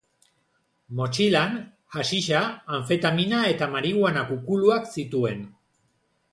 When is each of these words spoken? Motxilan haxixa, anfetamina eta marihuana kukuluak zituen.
Motxilan 0.99 1.53
haxixa, 1.99 2.41
anfetamina 2.79 3.43
eta 3.53 3.71
marihuana 3.77 4.27
kukuluak 4.33 4.93
zituen. 4.99 5.49